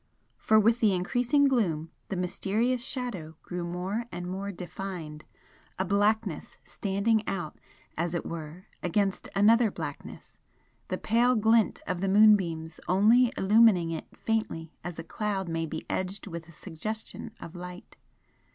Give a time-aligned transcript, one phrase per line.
[0.39, 5.25] For with the increasing gloom the mysterious Shadow grew more and more defined
[5.77, 7.59] a blackness standing out
[7.95, 10.39] as it were against another blackness,
[10.87, 15.85] the pale glint of the moonbeams only illumining it faintly as a cloud may be
[15.87, 17.95] edged with a suggestion of light.